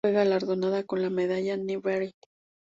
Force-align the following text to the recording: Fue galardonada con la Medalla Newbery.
Fue 0.03 0.13
galardonada 0.13 0.83
con 0.83 1.03
la 1.03 1.11
Medalla 1.11 1.57
Newbery. 1.57 2.15